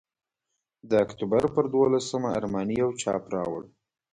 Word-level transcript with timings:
د 0.89 0.91
اکتوبر 1.05 1.43
پر 1.55 1.65
دوولسمه 1.73 2.29
ارماني 2.39 2.75
یو 2.83 2.89
چاپ 3.01 3.23
راوړ. 3.35 3.61